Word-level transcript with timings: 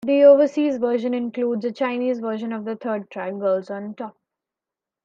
The 0.03 0.23
overseas 0.23 0.77
version 0.79 1.13
includes 1.13 1.63
a 1.63 1.71
Chinese 1.71 2.21
version 2.21 2.51
of 2.53 2.65
the 2.65 2.75
third 2.75 3.11
track, 3.11 3.33
"Girls 3.33 3.69
on 3.69 3.93
Top". 3.93 4.17